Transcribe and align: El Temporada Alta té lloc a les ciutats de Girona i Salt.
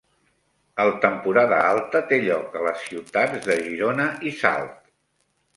El 0.85 0.87
Temporada 1.03 1.59
Alta 1.75 2.01
té 2.13 2.19
lloc 2.25 2.57
a 2.63 2.65
les 2.71 2.87
ciutats 2.87 3.47
de 3.51 3.61
Girona 3.69 4.11
i 4.33 4.37
Salt. 4.43 4.77